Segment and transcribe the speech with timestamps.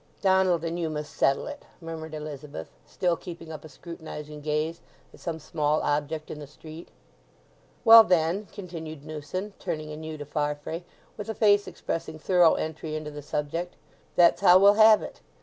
[0.19, 4.81] "Donald and you must settle it," murmured Elizabeth, still keeping up a scrutinizing gaze
[5.13, 6.87] at some small object in the street.
[7.85, 10.83] "Well, then," continued Newson, turning anew to Farfrae
[11.17, 13.75] with a face expressing thorough entry into the subject,
[14.15, 15.21] "that's how we'll have it.